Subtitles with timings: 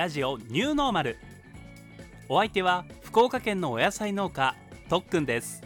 [0.00, 1.18] ラジオニューノーマル。
[2.30, 4.56] お相手は福岡県のお野菜農家
[4.88, 5.62] とっくんです。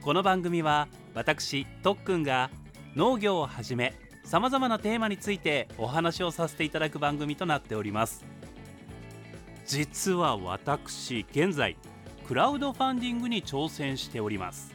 [0.00, 2.48] この番組は私とっくんが
[2.96, 3.92] 農業をはじめ
[4.24, 8.24] さまざまなテーマについてお話をさせていただく番組となっております。
[9.66, 11.76] 実は私現在
[12.26, 14.72] クラウドファンディングに挑戦しております。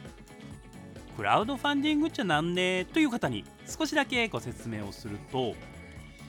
[1.16, 5.56] クラウドファンディングっちゃなんねという方に少しだけご説明をすると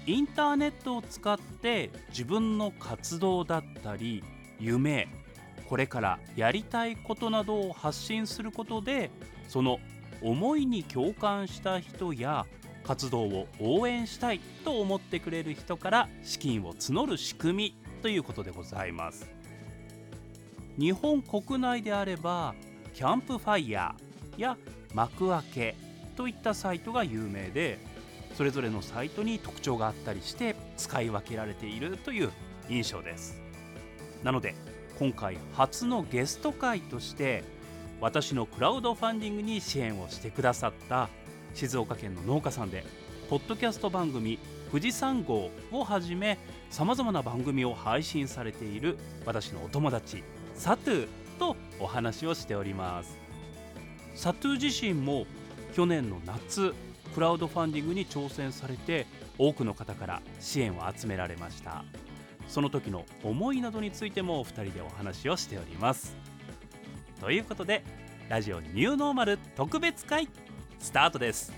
[0.08, 4.24] インターネットを使って自分の活動だったり
[4.58, 5.10] 夢
[5.68, 9.12] これからやりたいことなどを発信することで
[9.50, 9.80] その
[10.22, 12.46] 思いに共感した人や
[12.86, 19.30] 活動を応援したいと思ってくれる人から資金を募る仕組みということでございます。
[20.80, 22.56] 日本国内であれば
[22.94, 24.58] キャンプファイヤーや
[24.94, 25.76] 幕開け
[26.16, 27.80] といったサイトが有名で
[28.38, 32.30] それぞれのサイトに特徴があったりして使い分けられているという
[32.70, 33.42] 印象です
[34.24, 34.54] なので
[35.00, 37.44] 今回初のゲスト会として
[38.00, 41.10] 私のクラウドファンディングに支援をしてくださった
[41.56, 42.84] 静岡県の農家さんで
[43.28, 44.38] ポッドキャスト番組
[44.70, 46.38] 「富士山号」をはじめ
[46.70, 51.08] さまざまな番組を配信されている私のお友達サトゥー
[51.40, 53.18] とお話をしております
[54.14, 55.26] サトゥー自身も
[55.74, 56.76] 去年の夏
[57.18, 59.08] クラウドファンディングに挑戦されて
[59.40, 61.84] 多くの方から支援を集められました。
[62.48, 66.16] その時の思いなどについてもお二人でお話をしております。
[67.20, 67.84] ということで
[68.30, 70.30] ラジオニューノーマル特別会
[70.78, 71.52] スタートです。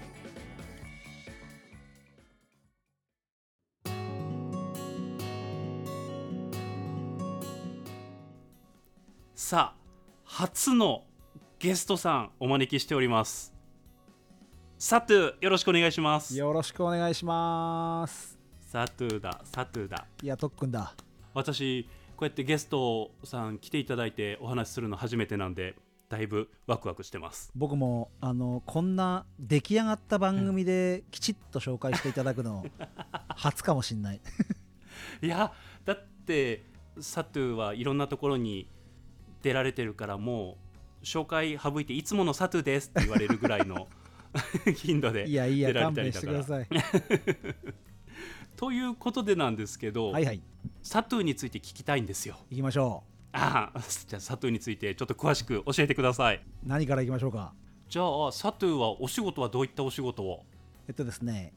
[9.36, 9.82] さあ
[10.24, 11.04] 初の
[11.60, 13.59] ゲストさんお招きしております。
[14.82, 16.38] サトゥよろしくお願いします。
[16.38, 18.40] よろしくお願いします。
[18.62, 20.06] サトゥだサトゥだ。
[20.24, 20.96] いや特訓だ。
[21.34, 21.84] 私
[22.16, 25.76] こうやってゲストさん来ていただいてお話しするの初めてなんで
[26.08, 27.52] だいぶワクワクしてます。
[27.56, 32.66] 僕もあのこんな出来上がった番組できちっと紹介していただくの
[33.36, 34.22] 初かもしんない。
[35.22, 35.52] いや
[35.84, 36.64] だって
[37.02, 38.70] サトゥはいろんなところに
[39.42, 40.58] 出られてるからも
[41.02, 43.90] う紹介省いていつものサトゥですって言われるぐらいの
[44.76, 46.28] 頻度でいやいや出られ勘たりだか。
[46.28, 47.56] ら弁してください。
[48.56, 50.42] ということでなんですけど、はいはい。
[50.84, 52.38] サトゥについて聞きたいんですよ。
[52.50, 56.42] 行きましょああじゃあサトゥについてちょっと詳しく教えてください。
[56.66, 57.54] 何から行きましょうか？
[57.88, 60.44] じゃあサトゥはお仕事はどういったお仕事を？
[60.88, 61.54] えっとですね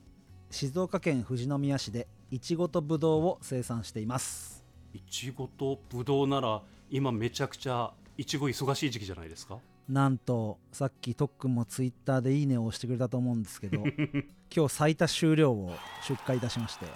[0.51, 4.65] 静岡県富士宮市でいちごとぶどうを生産しています。
[4.95, 9.59] いちごとぶどうなら今めちゃくちゃいちご忙しい時期じゃないですか？
[9.93, 13.85] なんとさっき特訓もツイッターでいいねを押してくれたと思うんですけど
[14.55, 15.71] 今日最多終了を
[16.09, 16.87] 出荷いたしまして。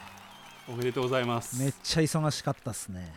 [0.66, 1.62] おめでとうございます。
[1.62, 3.12] めっちゃ忙しかったっすね。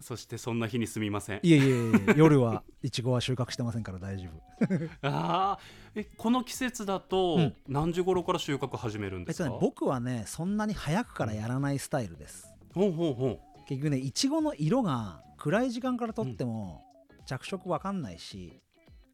[0.00, 1.40] そしてそんな日にすみません。
[1.42, 4.76] いえいえいえ夜はいちごは収穫してませんから大丈夫。
[5.08, 5.58] ああ
[5.94, 7.56] えこの季節だとうん。
[7.66, 12.52] 何時頃から収穫始めるんですか、とね僕はねそんなに早くからやらないスタイルです。
[12.74, 16.84] ほんほんほん結局ねいちごの色が暗い時間から取っても
[17.24, 18.60] 着色わかんないし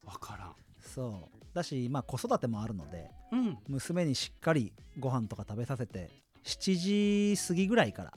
[0.06, 0.54] わからん。
[0.80, 1.54] そう。
[1.54, 3.58] だしまあ子育てもあるのでうん。
[3.68, 6.10] 娘にしっかりご飯とか食べさせて
[6.44, 8.12] 7時過ぎぐらいから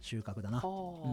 [0.00, 0.58] 収穫だな。
[0.60, 0.62] は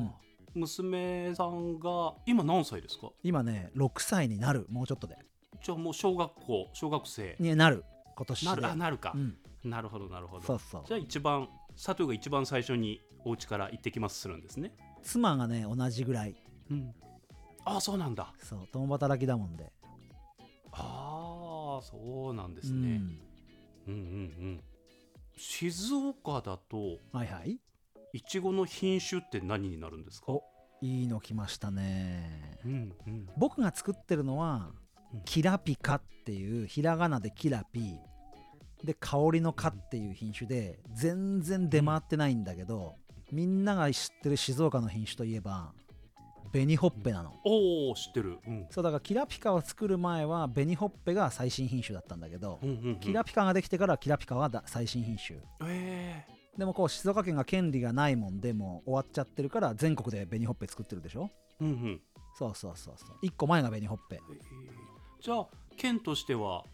[0.09, 0.11] あ、
[0.53, 3.09] 娘さんが今何歳ですか？
[3.23, 4.65] 今ね6歳になる。
[4.69, 5.17] もうちょっとで。
[5.63, 7.35] じゃあもう小学校小学生。
[7.39, 7.85] になる。
[8.15, 8.45] 今年で。
[8.47, 8.65] なる。
[8.67, 9.13] あなるか。
[9.15, 10.45] う、ん、なるほどなるほど。
[10.45, 10.83] そうそう。
[10.87, 14.73] じゃあ一番佐藤が一番最初にお家から行ってきますするんですね。
[15.03, 16.35] 妻がね同じぐらい。
[16.69, 16.93] うん。
[17.63, 18.33] ああそうなんだ。
[18.43, 19.71] そう共働きだもんで
[20.73, 23.01] ああそうなんですね、
[23.87, 23.97] うん、うん、うんう
[24.51, 24.63] ん。
[25.37, 27.59] 静岡だとはいはい。
[28.13, 30.31] いちごの品種って何になるんですか？
[30.31, 30.43] お
[30.81, 32.59] いいの来ましたね。
[32.65, 33.27] うんうん。
[33.37, 34.71] 僕が作ってるのは
[35.13, 35.21] うん。
[35.25, 37.95] キラピカっていうひらがなでキラピ
[38.83, 42.95] で香りの「カ」っていう品種で全然出回ってないんだけど
[43.31, 45.73] みんなが知ってる静岡の品種といえば
[46.51, 47.39] 紅ほっぺなの。
[47.45, 48.37] おお知ってる。
[48.45, 48.67] うん。
[48.69, 52.95] そうだからキラピカを作る前は紅ほっぺが最新品種だったんだけどうんうんうん。
[52.99, 55.39] キラピカができてからキラピカはだ最新品種。
[55.67, 56.25] え
[56.57, 61.29] でもこう静岡県が権利がないもんでもう終わっちゃってるから全国で紅ほっぺ作ってるでしょ？
[61.61, 62.01] えうんうん。
[62.37, 63.25] そうそうそうそう。
[63.25, 65.23] 1個前が紅ほっぺえー。
[65.23, 66.65] じゃあ県としては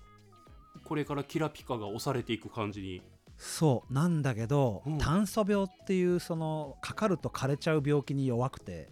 [0.83, 3.01] これからキラピカが押されていく感じに
[3.37, 4.97] そうなんだけど、うん。
[4.97, 8.89] 炭素病っていうそのかかると枯れちゃう病気に弱くて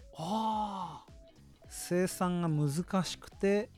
[1.67, 3.69] 生産が難しくて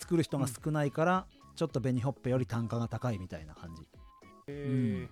[0.00, 3.88] 作る人が少ないから、ちょっと紅ほっぺより単価が高いみたいな感じ。
[4.48, 5.08] え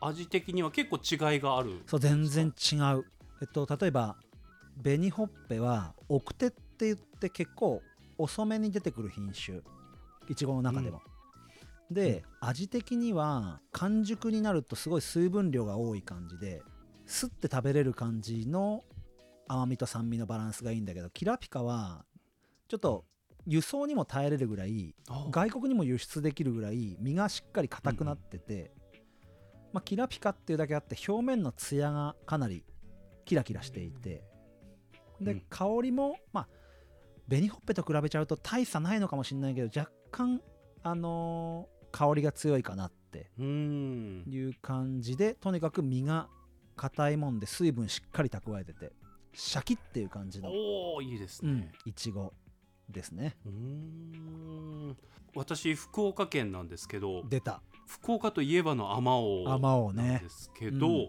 [0.00, 1.82] 味的には結構違いがある。
[1.86, 3.04] そう全然違う。
[3.40, 4.16] えっと例えば
[4.82, 7.82] 紅ほっぺは奥手って言って結構
[8.16, 9.60] 遅めに出てくる品種。
[10.28, 11.00] いちごの中でも、
[11.90, 16.62] で、味的には完熟になるとすごい水分量が多い感じで
[17.06, 18.84] すって食べれる感じの
[19.48, 22.04] 甘みと酸味のバランスがいいんだけどキラピカは
[22.68, 23.06] ちょっと
[23.46, 28.70] 輸送にも耐えれるぐらいあ外国にも輸出できるぐらい身がしっかり硬くなってて、
[29.72, 32.62] まあ、キラピカっていうだけあって表面のツヤがかなり
[33.24, 34.22] キラキラしていて
[35.20, 35.42] で、うん。
[35.48, 36.48] 香りもまあ
[37.28, 40.42] 紅ほっぺと比べちゃうと大差ないのかもしれないけど若干
[40.82, 46.28] あのー香りが強いかなっていう感じでとにかく身が
[46.76, 48.92] 硬いもんで水分しっかり蓄えてて
[49.34, 51.50] シャキっていう感じのおおいいですね。
[51.52, 52.32] うんいちご
[52.88, 53.36] ですね。
[53.44, 54.96] うーん。
[55.34, 57.62] 私福岡県なんですけど出た。
[57.86, 61.08] 福岡といえばのあまおうなんねですけど、うん。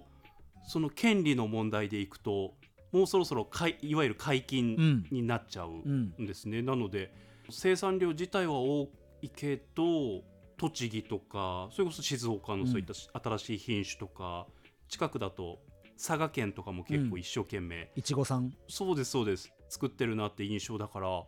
[0.67, 2.53] その権利の問題でいくと
[2.91, 5.07] もうそろそろかいいわゆる解う禁ん。
[5.11, 7.13] になっちゃううんんですね、なので
[7.49, 8.89] 生産量自体は多
[9.21, 10.23] いけど
[10.59, 14.45] 栃木とかそれこそ静岡のそういったし新しい品種とか、
[14.89, 15.59] 近くだと
[15.97, 18.53] 佐賀県とかも結構一生懸命、いちごさん。
[18.67, 19.51] そうですそうです。
[19.69, 21.23] 作ってるなって印象だから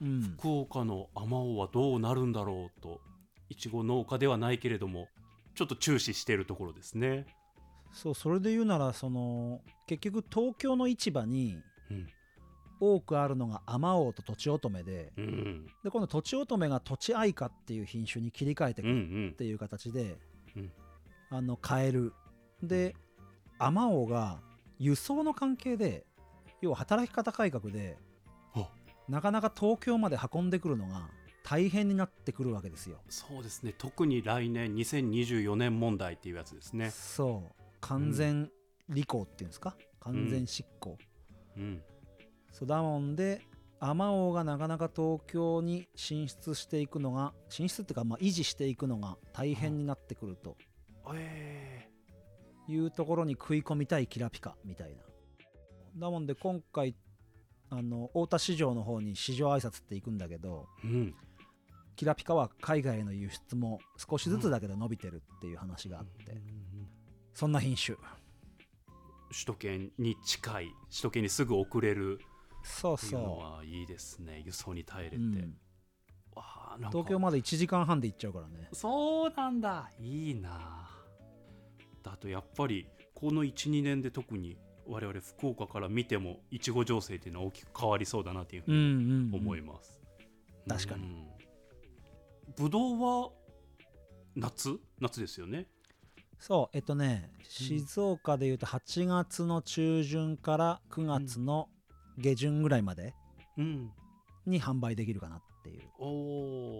[0.00, 0.20] うん。
[0.36, 3.00] 福岡のあまおうはどうなるんだろうと
[3.48, 5.08] いちご農家ではないけれども
[5.54, 7.26] ちょっと注視しているところですね。
[7.92, 11.58] そうそれで言うならその結局東京の市場に
[11.90, 12.06] うん
[12.84, 15.66] 多くあるのがあまおうととちおとめでうん。
[15.84, 19.30] でこのとちおとめがとちあいかっていう品種に切り替えてくうんうるん。
[19.30, 20.18] っていう形で、
[20.56, 20.72] うん。
[21.30, 22.12] あの変える。
[22.62, 22.96] で
[23.58, 24.40] あまおうが
[24.78, 26.04] 輸送の関係で
[26.60, 27.98] 要は働き方改革で
[28.54, 28.68] あ。
[29.08, 31.08] なかなか東京まで運んでくるのが
[31.44, 33.00] 大変になってくるわけですよ。
[33.08, 33.74] そうですね。
[33.78, 36.90] 特に来年2024年問題っていうやつですね。
[36.90, 37.62] そう。
[37.80, 38.50] 完全
[38.90, 39.76] 履行っていうんですか？
[40.00, 40.98] 完全執行、
[41.56, 41.82] うん
[42.52, 43.42] そうだもんで
[43.80, 50.56] アマオがなかなか東京に進出していくのが進出っていうかまあ維持していくのが大変になってくると。
[51.14, 51.88] え。
[52.68, 55.02] いうところに食い込みたいキラピカみたいな。
[55.96, 56.94] だもんで今回
[57.70, 61.14] あの太田市場の方に市場挨拶って行くんだけどーうん。
[61.96, 66.40] キラピカは海外への輸出も少しずつだけど伸びてるっていう話があって、
[67.34, 67.96] そんな品種。
[69.32, 72.20] 首都圏に近い首都圏にすぐ送れる
[72.62, 74.42] そうそはいいですね。
[74.44, 75.56] 輸送に耐えれう、て、うん。
[76.34, 76.44] わ
[76.74, 76.98] あなんか。
[76.98, 78.68] 東京まで1時間半で行っちゃうからね。
[78.72, 79.90] そうなんだ。
[79.98, 80.88] いいな。
[82.02, 84.56] だとやっぱりこの12年で特に
[84.86, 90.00] 我々福岡から見てもいちご情勢っていうのは大きく変わりそうだなっていうふううんにうん、うん、思います、
[90.68, 91.04] 確かに。
[91.04, 91.26] うん。
[92.56, 93.30] ぶどうは
[94.34, 94.80] 夏？
[95.00, 95.68] 夏ですよね。
[96.38, 96.76] そう。
[96.76, 101.68] えっとね静岡でいうと8月の中旬から9月の
[102.18, 103.14] 下旬ぐらいまで
[103.56, 103.90] うん。
[104.46, 105.82] に販売できるかなっていう。
[105.98, 106.06] お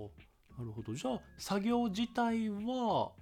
[0.05, 0.59] おー。
[0.59, 0.95] なるほど。
[0.95, 3.13] じゃあ作業自体は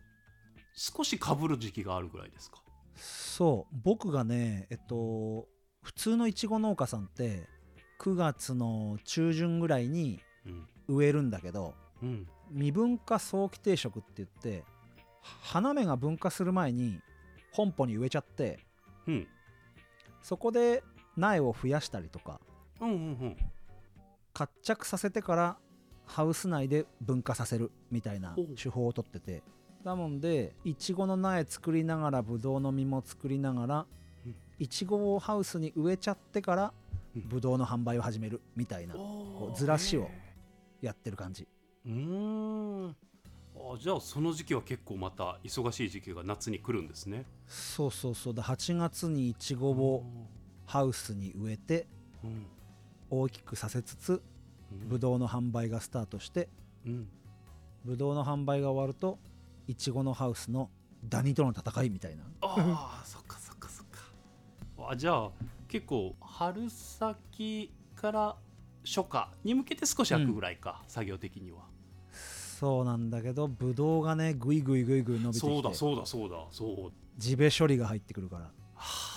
[0.72, 2.62] 少しかぶる時期があるぐらいですか？
[2.96, 3.76] そう。
[3.84, 5.46] 僕がねえっと
[5.82, 7.48] 普通のいちご農家さんって
[8.00, 10.66] 9月の中旬ぐらいにうん。
[10.88, 12.26] 植えるんだけどうん。
[12.52, 14.64] 未分化早期定食って言って
[15.42, 17.00] 花芽が分化する前に
[17.52, 18.58] 本舗に植えちゃって
[19.06, 19.28] うん。
[20.22, 20.82] そこで
[21.20, 22.40] 苗を増やしたりとか
[22.80, 23.36] うんうんうん。
[24.32, 25.56] 活着させてから
[26.06, 29.42] ハウス内で分化させるみたいな手法をとってて。
[29.84, 33.86] だもんでいちごの苗作りながらぶどうの実も作りながら
[34.26, 34.34] うん。
[34.58, 36.72] いちごをハウスに植えちゃってから
[37.16, 37.28] うん。
[37.28, 40.10] ぶどうの販売を始めるみたいなおーうずらしをへ
[40.82, 41.46] やってる感じ。
[41.86, 42.96] ーうーん。
[43.56, 47.24] あじゃあその時期は結構また忙しい時期が夏に来るんですね。
[47.46, 48.34] そうそうそう。
[48.34, 50.04] だ8月にいちごを
[50.70, 51.88] ハウスに植えて
[52.22, 52.46] うん
[53.10, 54.22] 大きくさせつつ
[54.72, 56.48] うんぶどうの販売がスタートして
[56.86, 57.08] うん
[57.84, 59.18] ぶどうの販売が終わると
[59.66, 60.70] いちごのハウスの
[61.04, 62.22] ダニとの戦いみたいな。
[62.42, 64.00] ああそっかそっかそっか。
[64.90, 65.30] あじゃあ
[65.66, 68.36] 結構春先から
[68.84, 71.62] 初夏に向けて少し空くぐらいか、作業的には。
[72.12, 76.92] そうなんだけどぶどうがねぐいぐいぐいぐい伸びてそうきてだそうだそうだそう。
[77.18, 78.42] 地べ処理が入ってくるから。
[78.44, 79.09] はあ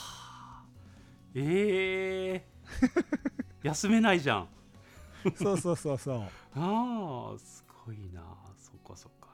[1.36, 2.46] ええ
[3.64, 4.48] 休めないじゃん。
[5.36, 6.22] そうそうそうそう。
[6.56, 8.22] ああすごいな。
[8.58, 9.30] そっかそっか。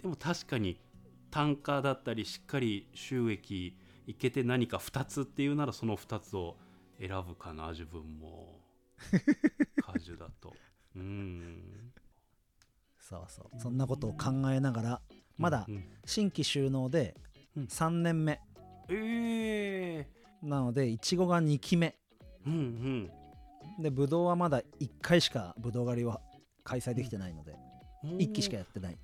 [0.00, 0.80] でも確かに
[1.30, 6.56] 単価だったりしっかり収益いけて何か2つっていうならその2つを
[6.98, 8.60] 選ぶかな自分も。
[9.82, 10.54] 果樹だと。
[10.94, 11.92] うん。
[12.98, 13.60] そうそう。
[13.60, 15.02] そんなことを考えながら
[15.36, 17.16] まだうん新規収納で
[17.56, 18.40] うん3年目。
[18.88, 21.96] ええなのでいちごが2期目。
[22.46, 23.10] うん
[23.78, 26.20] でぶどうはまだ1回しかぶどう狩りは
[26.64, 27.54] 開催できてないので、
[28.04, 28.10] うん。
[28.18, 28.98] 1期しかやってない。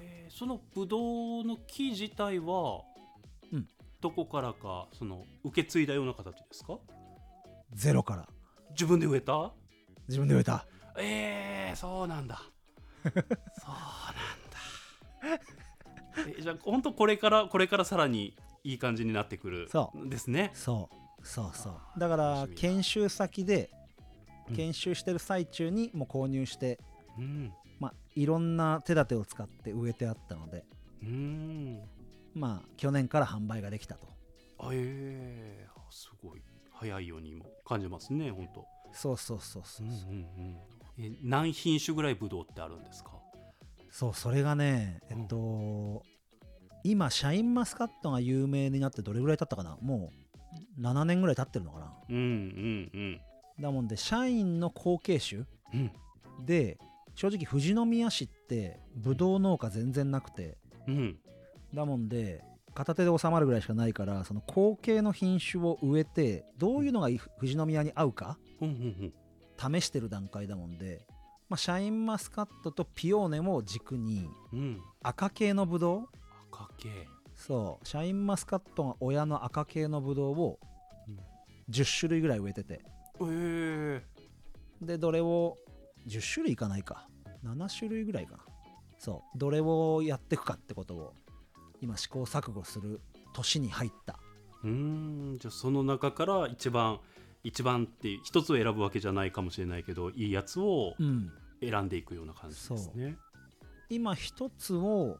[0.00, 2.82] えーそのブドウの木自体は、
[3.52, 3.66] うん。
[4.00, 6.78] どこからかその受け継いだような形ですか？
[7.72, 8.28] ゼロから。
[8.70, 9.52] 自分で植えた？
[10.08, 10.66] 自分で植えた。
[10.98, 12.40] えー、そうなんだ。
[13.04, 13.20] そうなん
[15.34, 15.42] だ。
[16.38, 20.50] えじゃあ本当これからこれからさらにいい感じになってくるそですね。
[20.54, 20.88] そ
[21.22, 21.26] う。
[21.26, 22.00] そうそう。
[22.00, 23.70] だか楽ら研修先で
[24.48, 24.56] うん。
[24.56, 26.78] 研修してる最中にもう購入して、
[27.18, 27.52] うん。
[27.78, 30.64] まあ、いろんな手立てを使って植えてあったので
[31.02, 31.80] うん。
[32.34, 34.06] まあ去年から販売ができたと。
[34.58, 36.42] あえー、あすごい。
[36.72, 39.98] 早いようにも感じますね本当そうそうそうそうう、んうん
[40.98, 41.04] うん。
[41.04, 43.10] え何品種ぐらいブドウってあるんですか？
[43.90, 45.24] そうそれがねえうん。
[45.24, 46.02] っと、
[46.84, 49.76] 今シャインマスカットが有名になってどれぐらい経ったかな？
[49.80, 50.10] も
[50.78, 51.92] う7年ぐらい経ってるのかな？
[52.08, 53.20] うんうんうん。
[53.60, 55.44] だもんで社員の後継種
[55.74, 55.92] うん。
[56.44, 56.78] で
[57.14, 60.56] 正直富士宮市ってブドウ農家全然なくて。
[60.88, 61.18] うん。
[61.74, 62.42] だもんで
[62.74, 68.38] 片手で収まるぐらいしかないからその後継の品種を植えてどういうのがい富士宮に合うか
[69.56, 71.04] 試してる段階だもんで、
[71.48, 74.28] まあ、シャインマスカットとピオーネを軸に
[75.02, 76.08] 赤系のブドウ
[76.50, 77.08] 赤系。
[77.36, 77.86] そう。
[77.86, 80.58] シャインマスカットが親の赤系のブドウを
[81.08, 81.18] うん。
[81.70, 82.80] 10種類ぐらい植えてて。
[83.20, 83.24] え。
[83.24, 84.02] ー、
[84.86, 85.58] でどれを
[86.06, 87.08] 10種類いかないか。
[87.44, 88.44] 7種類ぐらいかな。
[88.98, 89.38] そう。
[89.38, 91.14] どれをやっていくかってことを
[91.80, 93.00] 今試行錯誤する
[93.32, 94.18] 年に入った。
[94.62, 94.70] うー
[95.34, 95.38] ん。
[95.38, 97.00] じゃあその中から一番
[97.42, 101.30] 一番って一つを選ぶわけじゃないかもしれないけどいいやつをうん。
[101.62, 103.16] 選んでいくような感じですね。
[103.90, 105.18] 今一つを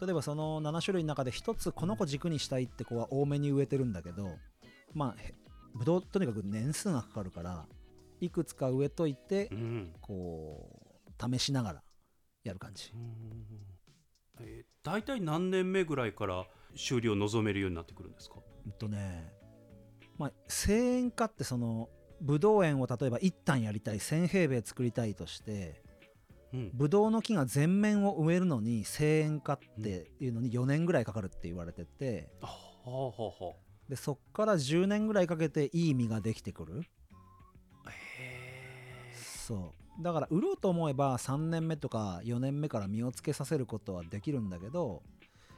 [0.00, 4.30] 例えばその7種類の中で一つこの子軸にしたいって子は多めに植えてるんだけど
[4.94, 5.34] まあへ
[5.74, 7.66] ぶどうとにかく年数がかかるから
[8.20, 9.92] いくつか植えといてうん。
[10.00, 10.68] こ
[11.06, 11.82] う試しながら
[12.44, 12.92] やる感じ。
[12.94, 13.46] うん。
[14.40, 18.36] えー大体何年目ぐらいから修理を望めるようになってくるんですか？
[18.64, 19.30] うんとね
[20.16, 21.90] まあ1000円化ってその
[22.22, 25.82] ぶどう園を例えば1単やりたい1000平米作りたいとして
[26.52, 26.70] うん。
[26.74, 32.28] ぶどうの木が全面を植えるのに1000円化っていうのに4年ぐらいかかるって言われてて
[33.88, 36.82] でそっから10年ぐらいかけていい実ができてくる。
[37.84, 40.02] あへそう。
[40.02, 45.02] だから売ろうと思えば3年目とか4年目から実をつけさせることはできるんだけど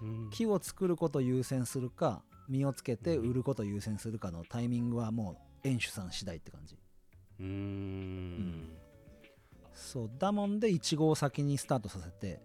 [0.02, 0.30] ーうん。
[0.30, 6.76] 木を作ることを優先するか実をつけて売ることを優先するかのタイミングはもう園主さん次第って感じ。
[7.38, 8.68] うーん
[9.74, 12.40] そうだもんでイチゴを先にスタートさせて。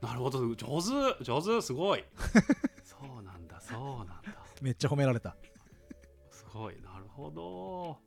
[0.00, 0.40] なるほど。
[0.54, 0.80] 上
[1.16, 1.24] 手。
[1.24, 1.62] 上手。
[1.62, 2.04] すごい。
[2.82, 3.60] そうなんだ。
[3.60, 4.22] そうなんだ。
[4.60, 5.36] めっちゃ褒められた。
[6.30, 6.80] すごい。
[6.82, 7.98] なるほど。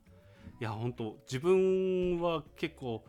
[0.60, 3.04] いや本当自分は結構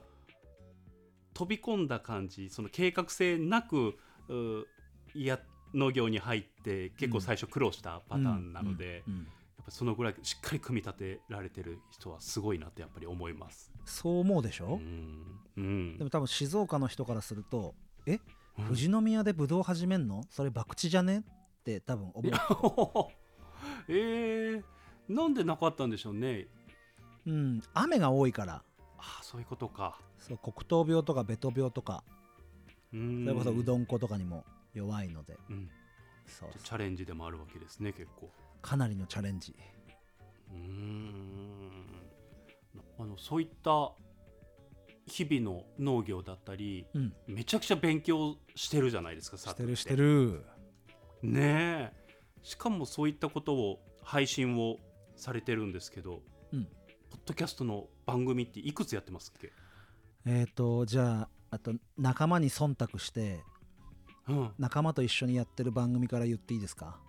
[1.33, 2.49] 飛び込んだ感じ。
[2.49, 3.97] その計画性なく
[4.29, 4.65] う
[5.13, 5.39] いや
[5.73, 9.27] 農業に入って結構最初苦労したパターンなので、うんうんうん
[9.67, 13.71] ぱそのぐらいしっかり組み立てられてる人はすごいなってやっぱり思います。
[13.85, 15.39] そう思うでしょ、うん。
[15.57, 15.97] うん。
[15.97, 18.19] でも多分静岡の人からするとえ？
[18.57, 18.65] うん。
[18.65, 20.23] 富士宮でブドウ始めんの？
[20.29, 21.19] それ博打じゃね？
[21.19, 22.39] って多分思いうや
[23.89, 24.63] えー、
[25.09, 26.47] なんでなかったんでしょうね。
[27.25, 27.61] うん。
[27.73, 28.63] 雨が多いから。
[28.97, 29.99] あそういうことか。
[30.17, 32.03] そう黒糖病とかベト病とか。
[32.93, 33.25] うん。
[33.25, 35.37] それこそうどん粉とかにも弱いので。
[35.49, 35.69] うん。
[36.25, 36.49] そう。
[36.63, 38.29] チャレンジでもあるわけですね結構
[38.67, 39.55] かなりのチャレンジ。
[40.51, 41.71] うーん。
[42.99, 43.93] あのそういった
[45.05, 47.13] 日々の農業だったりうん。
[47.27, 50.43] めちゃくちゃ勉強してるじゃないですかしてるしてる。
[51.23, 52.13] るねえ。
[52.43, 54.79] しかもそういったことを配信を
[55.15, 56.21] されてるんですけど、
[56.51, 56.65] うん。
[57.09, 59.53] ポッドキャストの番組っていくつやってますっけ？
[60.25, 63.39] えっ、とじゃああと仲間に忖度して
[64.27, 64.51] うん。
[64.59, 66.99] 仲間と一緒にやってる番組から言っていいですか？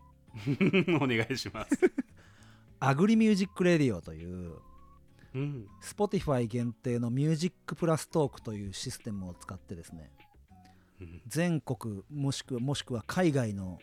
[1.00, 1.78] お願いします、
[2.80, 4.56] アグリミュージックレディオという
[5.34, 10.10] うん、Spotify 限定の Music Plus Talk というシステムを使ってですね
[11.00, 11.22] うん。
[11.26, 13.78] 全国もしくもしくは海外の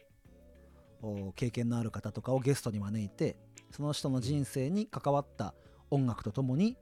[1.02, 3.38] お経験のある方とかをゲストに招いて
[3.72, 5.54] その人の人生に関わった
[5.92, 6.78] 音楽とともに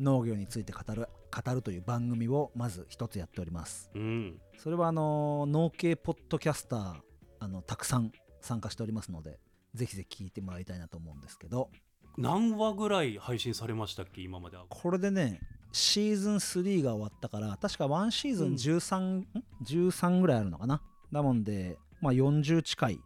[0.00, 3.90] 農業について語る語るという番組をまず一つやっております。
[3.94, 4.40] うん。
[4.58, 6.94] それはあの農系ポッドキャスター
[7.38, 9.38] あのたくさん参加しておりますので
[9.74, 11.70] ぜひぜひ聞いてもらいたいなと思うんですけど。
[12.18, 15.40] 何話ぐらい配信されましたっけ今までこれでね
[15.72, 19.26] シーズン3が終わったから確か1シーズン13、ん。
[19.64, 20.82] 13ぐらいあるのかな？
[21.10, 23.00] だもんでまあ40近い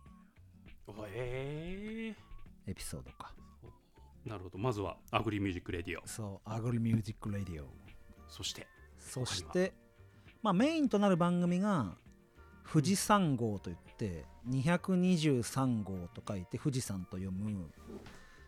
[1.15, 2.15] え。
[2.67, 3.33] エピソードか。
[4.27, 4.59] ー、なるほど。
[4.59, 7.69] まずはアグリミュージックレディオそうアグリミュージック・レディオ
[8.29, 8.67] そして
[8.99, 9.73] そして
[10.43, 11.97] まあメインとなる番組が
[12.71, 17.71] 富士山号といって223号と書いて富士山と読む。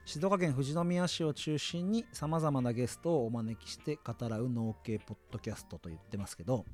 [0.04, 6.64] 静岡県富士宮市を中心にさまざまなゲストをお招きして語らう農系ポッドキャストと言ってますけど、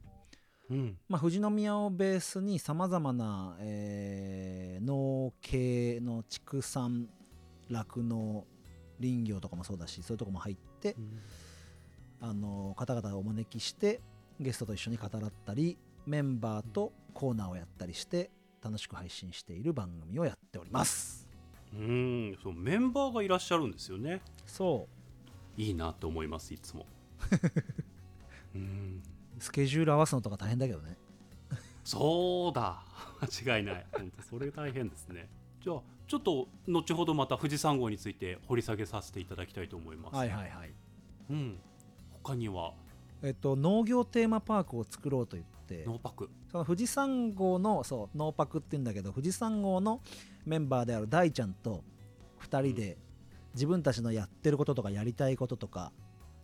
[0.71, 0.97] うん。
[1.09, 7.09] まあ、富士宮をベースにさまざまな、えー農系の畜産
[7.71, 8.45] 酪農
[9.01, 10.97] 林業とかもそうだしそういうとこも入って
[12.21, 14.01] あの方々をお招きして
[14.41, 18.31] ゲストと一緒に語らったりメンバーとコーナーをやったりして
[18.63, 21.27] 楽しく配信している番組をやっております。
[21.73, 24.21] うんそうメンバーがいらっしゃるんですよね。
[24.47, 24.89] そ
[25.57, 25.61] う。
[25.61, 26.87] いいなと思いますいつも。
[28.55, 29.03] うん。
[29.39, 30.97] スケジュール合わすのとか大変だけどね。
[31.85, 32.83] そうだ。
[33.21, 33.87] 間違いない。
[33.93, 35.29] 本当それ大変ですね。
[35.61, 40.75] じゃあちょっと後ほどまた富士山号について掘り下げさせていただきたいと思います、はいはいはい。
[41.31, 41.59] うん。
[42.23, 42.75] 他には？
[43.23, 45.85] えっと農業テーマパークを作ろうと言って。
[45.85, 46.31] ノーパク。
[46.51, 50.01] その富士山号のそうノーパクって言うんだけど富士山号の
[50.47, 51.83] メンバーである大ちゃんと
[52.41, 52.99] 2人で
[53.55, 55.93] 自分たちのやってることとかやりたいこととか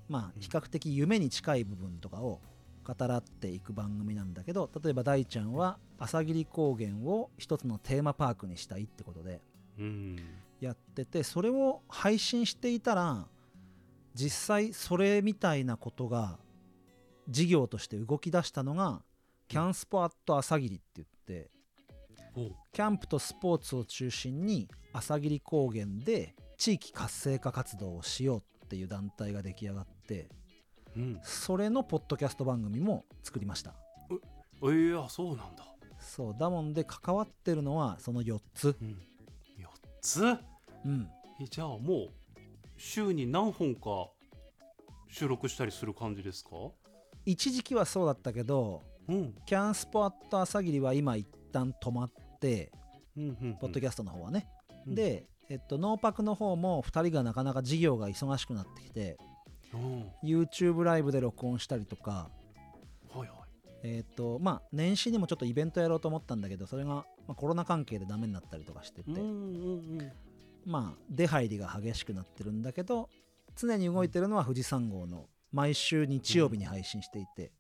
[0.08, 0.40] まあうん。
[0.40, 2.40] 比較的夢に近い部分とかを
[2.84, 9.40] 語らっていく番組なんだけど例えば大ちゃんは朝霧高原を一つのテーマパークにしたいってことで
[9.78, 10.16] うん。
[10.60, 13.26] やっててそれを配信していたら
[14.14, 16.38] 実際それみたいなことが
[17.28, 19.02] 事業として動き出したのが
[19.50, 21.50] キャンスポアット朝霧って言って
[22.73, 30.28] キャンプとスポーツを中心に朝霧高原で地域活性化活動をしようっていう団体が出来上がって
[30.97, 31.21] うん。
[31.25, 33.75] それのポッドキャスト番組も作りました。
[34.62, 35.64] えー、あそうなんだ、
[35.98, 38.77] そうだもんで関わってるのはその4つ。
[38.81, 39.03] うん、
[39.59, 39.66] 4
[40.01, 40.22] つ？
[40.85, 41.09] うん。
[41.40, 42.09] えじゃあもう
[42.77, 44.11] 週に何本か
[45.09, 46.51] 収録したりする感じですか？
[47.27, 49.34] 一時期はそうだったけどうん。
[49.46, 52.10] キャンスポアット朝霧は今一旦止まっ
[52.40, 52.70] て
[53.16, 53.56] うんうんうん。
[53.56, 54.46] ポッドキャストの方はね、
[54.86, 54.94] うん。
[54.94, 59.18] で、えっと、ノーパクの方も2人がなかなか事業が忙しくなってきて
[59.74, 60.10] うん。
[60.22, 62.30] YouTube ライブで録音したりとか
[63.12, 63.28] はいはい。
[63.82, 70.12] えっとまあ年始にもちょっとイベントやろうと思ったんだけどそれが、まあ、コロナ関係でダメになったりとかしてて、うんうんうん。
[70.66, 73.08] まあ出入りが激しくなってるんだけど
[73.56, 77.52] 常に動いてるのは富士山号の毎週日曜日に配信していて。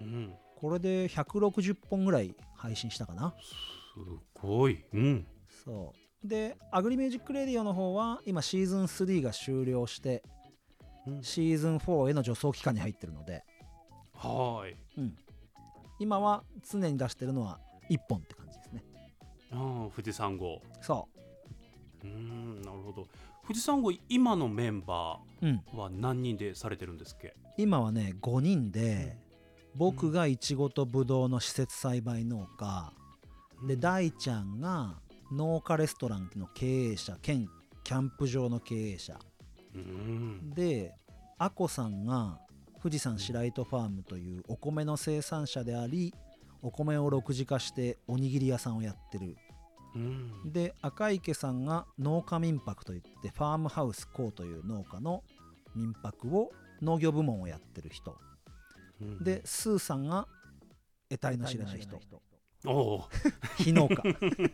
[0.00, 3.34] うんこれで160本ぐらい配信したかな。
[3.40, 4.00] す
[4.40, 4.84] ごい。
[4.94, 5.26] うん。
[5.64, 5.92] そ
[6.24, 6.26] う。
[6.28, 10.22] でアグリミュージックレディオの方は今シーズン3が終了して
[11.04, 11.22] うん。
[11.24, 13.42] シーズン4への助走期間に入ってるので、
[14.14, 14.76] はーい。
[14.98, 15.16] うん、
[15.98, 17.58] 今は常に出してるのは
[17.90, 18.84] 1本って感じですね。
[19.50, 20.62] あ富士山号。
[20.80, 21.08] そ
[22.04, 22.06] う。
[22.06, 23.08] うんなるほど。
[23.42, 27.34] 富士山号今のメンバう、うん、ーは何人でされてるんですっけ？
[27.58, 29.18] 今はね5人で
[29.74, 32.92] 僕がいちごとぶどうの施設栽培農家。
[33.66, 34.96] で大ちゃんが
[35.32, 37.48] 農家レストランの経営者兼
[37.82, 39.18] キャンプ場の経営者。
[39.74, 40.50] うん。
[40.50, 40.94] で
[41.38, 42.38] あこさんが
[42.82, 46.12] 富士山白糸ファームというお米の生産者であり
[46.60, 49.36] お米を6次化しておにぎり屋さんをやってる。
[49.94, 50.52] うん。
[50.52, 55.22] で赤池さんが農家民泊といってファームハウスコーという農家の
[55.74, 56.50] 民泊を
[56.82, 58.18] 農業部門をやってる人
[59.02, 59.24] うん。
[59.24, 60.26] でスーさんが
[61.08, 62.00] 得体の知れない人。
[62.64, 63.08] おお
[63.58, 63.96] 非農家。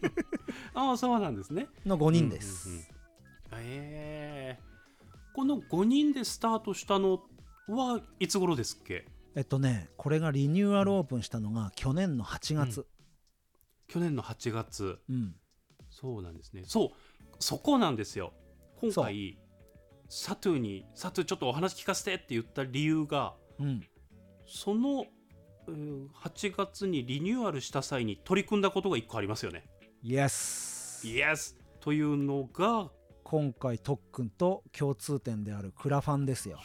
[0.74, 1.68] ああそうなんですね。
[1.84, 2.86] の5人です、うんうんうん。
[3.60, 4.62] ええ。
[5.34, 7.22] この5人でスタートしたの
[7.68, 9.06] はいつ頃ですっけ？
[9.34, 12.86] えっとねこれがリニューアルオープンしたのが去年の8月。
[13.86, 14.98] 去年の8月。
[15.08, 15.36] うん、
[15.90, 16.62] そうなんですね。
[16.64, 18.32] そうそこなんですよ。
[18.80, 19.38] 今回
[20.08, 23.86] サトゥーにサトゥーちょっとお話聞かせてって言った理由がうん、
[24.48, 25.06] その
[25.66, 29.68] うん8月にリニューアルした際に取り組んだことが1個ありますよね。
[30.02, 32.90] イエスイエスというのが
[33.22, 36.60] 今回特訓と共通点であるクラファンですよ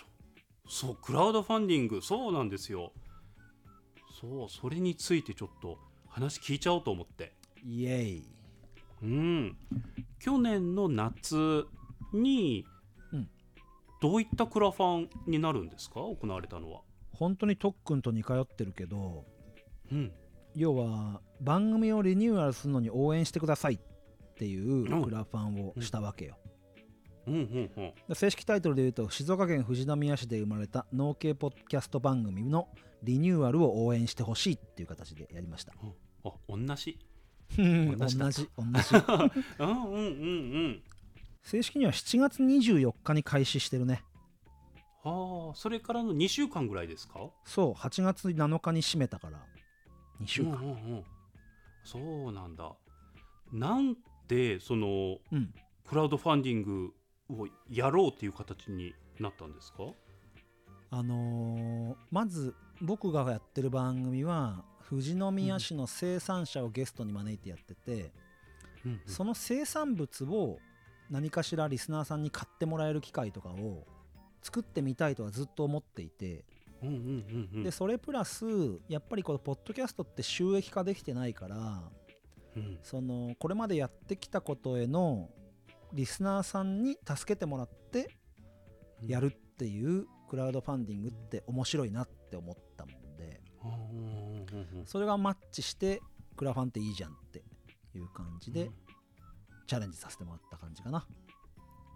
[0.68, 2.94] そうクラウドファンディングそうなんですよ。
[4.22, 7.34] そうそれについてちょっと話聞いちゃおうと思って。
[7.66, 8.24] イエイ
[9.02, 9.58] うん、
[10.20, 11.66] 去年の夏
[12.14, 12.66] に、
[13.12, 13.30] うん
[14.00, 15.96] どういったクラファンになるんですか？
[16.02, 16.82] 行われたのは。
[17.14, 19.26] 本当に特訓と似通ってるけど
[19.92, 20.12] うん、
[20.56, 23.80] 要は番組をリニューアルするのに応援してくださいっ
[24.36, 25.04] ていううん。
[25.04, 26.38] クラファンをしたわけよ、
[27.28, 27.34] うん。
[27.34, 27.72] うん。
[27.76, 27.94] うん。
[28.08, 32.68] で正式タイトルで言うと静岡県富士宮市で生まれた農系ポッドキャスト番組の
[33.04, 35.74] リニューアルを応援してほしいっていう形でやりました。
[36.24, 37.00] あ同じ。
[37.56, 38.48] 同じ同じ。
[39.60, 39.70] うん。
[39.70, 39.94] うん。
[39.94, 40.02] うん。
[40.02, 40.02] う
[40.70, 40.84] ん。
[41.44, 44.04] 正式には7月24日に開始してるね
[45.04, 47.30] はあそれからの2週間ぐらいですか？
[47.46, 49.40] そう8月7日に閉めたから
[50.22, 50.52] 2週間。
[50.52, 51.04] うんうんうん、
[51.84, 52.72] そうなんだ。
[53.52, 53.96] なん
[54.28, 55.54] でそのうん。
[55.86, 56.94] クラウドファンディング
[57.30, 59.84] をやろうっていう形になったんですか？
[60.92, 68.12] あのーまず僕がやってる番組は富士宮市の生産者をゲストに招いてやってて、
[68.86, 69.02] うん。
[69.06, 70.60] その生産物を
[71.10, 73.86] 何かしらリスナーさんに買ってもらえる機会とかを
[74.44, 76.46] 作ってみたいとはずっと思っていて、
[76.82, 77.64] うんうんうんうん。
[77.64, 78.46] でそれプラス
[78.90, 81.82] やっぱりこのポッドキャストって収益化できてないから
[82.56, 82.80] うん。
[82.84, 85.30] そのこれまでやってきたことへの
[85.94, 88.10] リスナーさんに助けてもらって
[89.02, 93.42] やるっていうクラウドファンディングって面白いなって思ったもんで。
[93.64, 96.02] うんそれがマッチして
[96.36, 97.44] クラファンっていいじゃんって
[97.96, 98.70] いう感じで
[99.68, 101.06] チャレンジさせてもらった感じかな。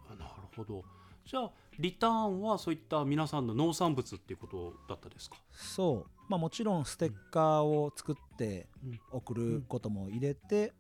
[0.09, 0.83] あなるほど
[1.29, 5.35] じゃあリターンはそういった皆さんの農産物っていうことだったですか？
[5.51, 6.11] そう。
[6.29, 10.71] まあもちろんステッカーを作ってうん送ることも入れて、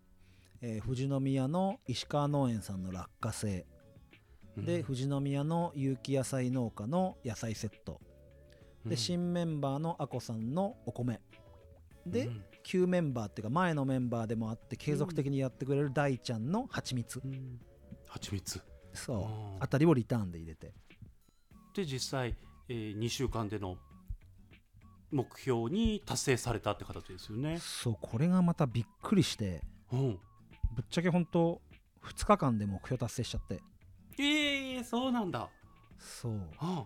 [0.61, 3.65] えー富士宮の石川農園さんの落花生。
[4.55, 7.99] で、富士宮の有機野菜農家の野菜セット。
[8.85, 11.19] で、新メンバーのあこさんのお米。
[12.05, 12.43] で、うん。
[12.63, 17.59] 旧メンバーっていうか前のメンバーでもあって継続的にやってくれる大ちゃんの蜂蜜、うん。
[18.07, 18.61] 蜂蜜
[18.97, 19.63] そう。
[19.63, 20.73] あたりをリターンで入れて。
[21.73, 22.35] で実際、
[22.69, 23.77] えー、2週間での
[25.11, 27.59] 目標に達成されたって形ですよね。
[27.59, 29.61] そうこれがまたびっくりして。
[29.91, 30.19] うん、
[30.75, 31.61] ぶっちゃけ本当
[32.03, 33.61] 2日間で目標達成しちゃって。
[34.19, 35.49] ええそうなんだ。
[35.97, 36.39] そう。
[36.59, 36.85] あ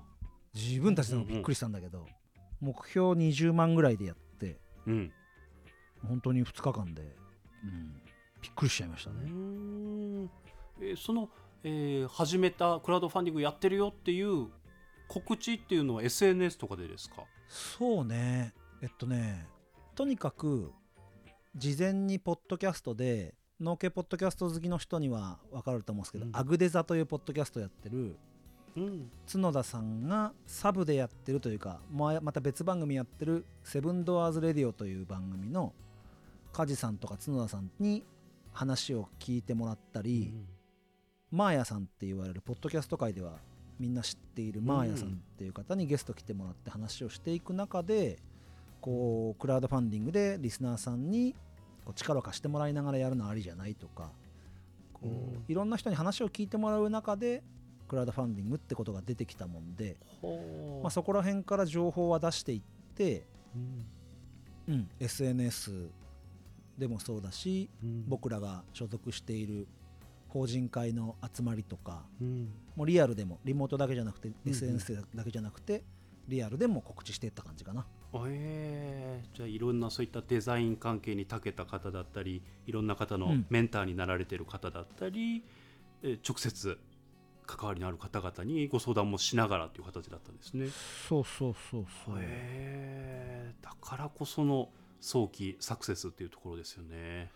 [0.54, 2.06] 自分たちでもびっくりしたんだけど、
[2.60, 5.12] 目標20万ぐらいでやってうん。
[6.08, 7.16] 本当に2日間で、
[7.64, 8.02] うん、
[8.42, 10.26] びっくりしちゃいましたうね、ん。
[10.82, 11.30] えーその、
[11.64, 14.48] えー始めたクラウドファンディングやってるよっていう
[15.08, 17.24] 告知っていうのは SNS とかでですか？
[17.48, 18.54] そうね。
[18.82, 19.48] えっとね
[19.96, 20.72] とにかく
[21.56, 26.32] 事前にポッドキャストで農系ポッドキャスト好きの人には分かると思うんですけど、うん。
[26.36, 28.18] アグデザというポッドキャストやってる
[28.78, 29.12] うん。
[29.32, 35.74] 角田さんがサブでやってるというかまた別番組やってる「セブンドアーズ・レディオ」という番組の
[36.54, 38.04] 梶さんとか角田さんに
[38.54, 40.34] 話を聞いてもらったり、
[41.32, 43.40] マーヤさんって言われるポッドキャスト界では
[43.80, 48.20] みんな知っているマーヤさんっていう方にゲスト来てもらって話をしていく中で
[48.82, 51.34] こうクラウドファンディングでリスナーさんに
[51.86, 54.12] こう力を貸してもらいながらやるのありじゃないとか
[54.94, 55.46] こううん。
[55.48, 57.44] いろんな人に話を聞いてもらう中で
[57.88, 59.98] クラウドファンディングってことが出てきたもんで、
[60.82, 62.62] まあ、そこら辺から情報は出していっ
[62.96, 64.74] て、うん。
[64.74, 65.90] うん、SNS
[66.78, 68.06] でもそうだしうん。
[68.08, 69.68] 僕らが所属している
[70.32, 72.50] 法人会の集まりとかうん。
[72.76, 75.84] もうリアルでもリモートだけじゃなくてん SNS だけじゃなくて
[76.28, 77.86] リアルでも告知していった感じかな。
[78.28, 79.36] えー。
[79.36, 83.46] じゃあいろんなそういったデザイン関係に長けた方だったりいろんな方のうん。
[83.50, 85.44] メンターになられてる方だったり、
[86.04, 86.80] えー直接
[87.46, 90.68] 関わりのある方々にご相談もしながらという形だったんですね。
[91.10, 92.16] そうそうそうそう。
[92.20, 93.64] へー。
[93.64, 94.70] だからこその
[95.02, 97.32] 早期サクセスっていうところですよね。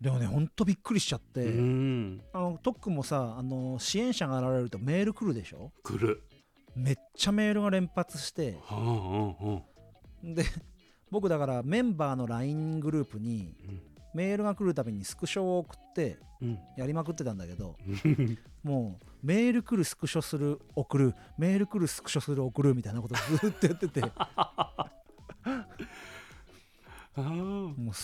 [0.00, 2.22] でもねほんとびっくりしちゃって、うん。
[2.32, 5.72] あの特区もさあの支援者が現れるとメール来るでしょ？
[5.82, 6.22] 来る。
[6.74, 8.58] めっちゃメールが連発して。
[8.62, 8.76] は
[9.42, 10.44] あうんうんで
[11.10, 13.80] 僕だからメンバーの LINE グループにうん。
[14.14, 16.58] メールが来るたびにスクショを送ってうん。
[16.76, 17.76] やりまくってたんだけど
[18.62, 24.00] もうメール来るスクショする送るメール来るスクショする送るみたいなことずっとやってて。
[27.16, 27.94] もう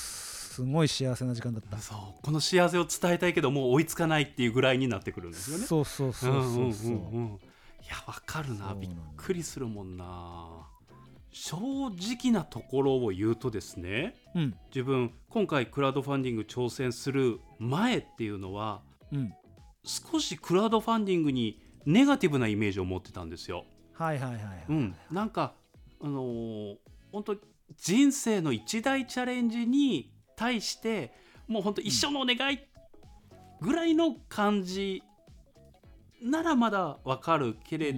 [0.52, 1.78] すごい幸せな時間だった。
[1.78, 5.64] そうこの幸せを伝えたいけどもう追いつかないっていうぐらいになってくるんですよね。
[5.64, 7.26] そうそうそうそうそう,、んんんうん。
[7.26, 8.74] いやわかるな。
[8.74, 10.68] びっくりするもんな。
[11.30, 14.54] 正直なところを言うとですねうん。
[14.66, 19.32] 自分今回クラウドファンディング挑戦する前っていうのはうん。
[19.84, 23.64] 少しクラウドファンディングにネガティブなイメージを持ってたんですよ。
[23.94, 25.54] はいはいはいはい、うん、なんか
[26.00, 26.76] あのー
[27.10, 27.36] 本当
[27.76, 30.12] 人生の一大チャレンジに
[30.42, 31.12] 対して
[31.46, 32.58] もう本当一生のお願い
[33.60, 35.04] ぐらいの感じ
[36.20, 37.94] ならまだわかるけれ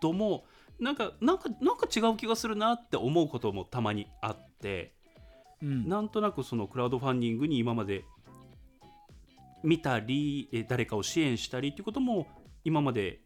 [0.00, 0.44] ども、
[0.78, 4.94] なんかなんかなんか違う気がするなって思うこともたまにあって
[5.60, 5.88] うん。
[5.88, 8.04] なんとなくそのクラウドファンディングに今まで
[9.64, 12.28] 見たりえ誰かを支援したりっていうことも
[12.64, 13.20] 今まで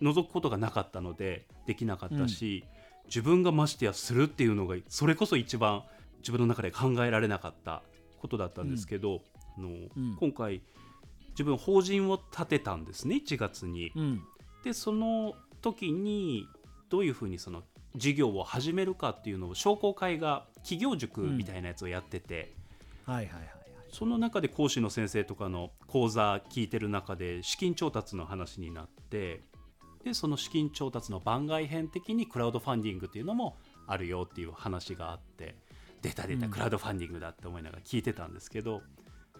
[0.00, 2.64] 覗くことがなかったのでできなかったし、
[3.06, 5.82] 自分がましてやするっていうのがそれこそ一番
[6.18, 7.82] 自分の中で考えられなかった
[8.24, 9.20] ことだったんですけど、
[9.58, 10.16] の、うん。
[10.18, 10.62] 今回
[11.30, 13.92] 自分法人を立てたんですね1月に。
[13.94, 14.22] うん。
[14.64, 16.48] でその時に
[16.88, 17.62] どういうふうにその
[17.96, 22.54] 事業を始めるかっていうのを商工会が企業塾みたいなやつをやってて、
[23.04, 23.48] はいはいはいはい。
[23.90, 29.42] その中で講師の先生とかの講座聞いてる中で資金調達の話になって
[30.02, 33.56] でその資金調達の番外編的にクラウドファンディングっていうのも
[33.86, 35.56] あるよっていう話があって
[36.04, 36.52] 出た出たうん。
[36.52, 38.82] クラウドファンディングだって思いながら聞いてたんですけど、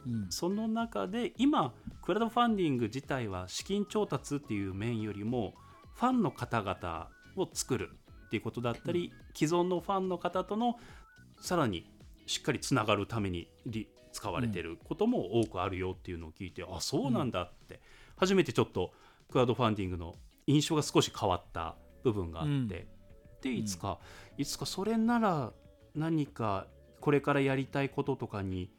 [0.06, 0.26] うん。
[0.30, 5.54] その中で今クラウドファンディング自体は資金調達っていう面よりも
[5.94, 7.90] ファンの方々を作る
[8.26, 10.76] っていうことだったり、既存のファンの方との
[11.40, 11.86] さらに
[12.26, 17.80] しっかりつながるためにり使われてることも多くあるよっていうのを聞いて、あそうなんだって。
[18.16, 18.92] 初めてちょっと
[19.30, 20.14] クラウドファンディングの
[20.46, 22.68] 印象が少し変わった部分があって、うん。
[22.68, 22.84] で
[23.52, 23.98] いつか、
[24.38, 25.52] いつかそれなら
[25.94, 26.66] 何か
[27.00, 28.70] これからやりたいこととかに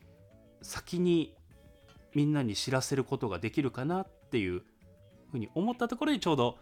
[0.62, 1.36] 先に
[2.14, 4.64] みんなに知らせることができるかなっていう
[5.32, 6.58] ふうに思ったところでちょうど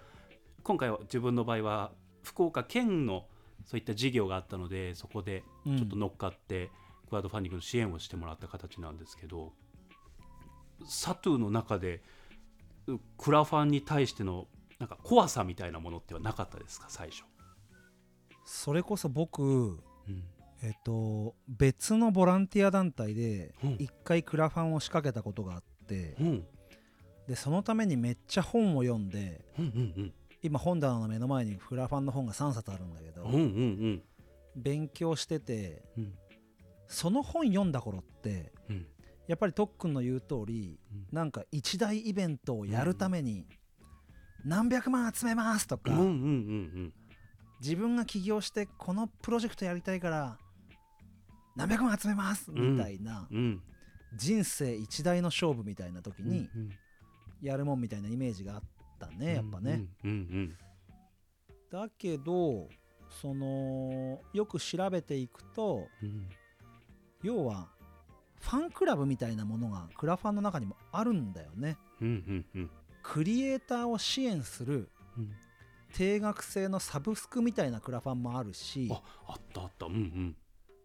[0.63, 1.91] 今回は自分の場合は
[2.23, 3.25] 福岡県の
[3.65, 6.69] そういった事業があったのでそこでうんちょっと乗っかって
[7.07, 9.53] クラウドファンディングの支援をしてもらった形なんですけど
[10.85, 12.01] サトゥーの中で
[12.87, 14.47] うクラファンに対しての
[14.79, 17.23] なんか怖さみたいなものってはなかったですか最初。
[18.45, 20.23] それこそ僕うん
[20.63, 23.75] えっと別のボランティア団体でうん。
[23.79, 26.45] 一回クラファンを仕掛けたことがあってうん。
[27.27, 29.67] でそのためにめっちゃ本を読んでうんう
[30.01, 34.03] ん今本棚の目の前にクラファンの本が3冊あるんだけどうんうんうん。
[34.55, 36.13] 勉強しててうん。
[36.87, 38.87] その本読んだ頃ってうん。
[39.27, 41.05] やっぱり特訓の言う通りうん。
[41.11, 43.45] なんか一大イベントをやるために
[44.45, 46.93] 何百万集めますとかうんうんうん。
[47.61, 50.37] 自分が起業してこのプロジェクトやりたいから
[51.55, 53.27] 何百万集めますみたいな
[54.15, 56.69] 人生一大の勝負みたいな時にうん
[57.41, 58.61] やるもんみたいなイメージがあっ
[58.99, 59.85] たねやっぱね。
[61.69, 62.69] だけど
[63.21, 66.29] そのよく調べていくとうん。
[67.21, 67.69] 要は
[68.41, 71.77] ファンクラブみたいなものがクラファンの中にもあるんだよね。
[73.01, 75.31] クリエイターを支援するうん。
[75.93, 78.89] 定額制のサブスクみたいなクラファンもあるし。
[78.91, 79.85] ああったあった。
[79.85, 80.35] うんうん